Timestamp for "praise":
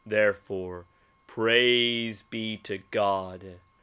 1.27-2.23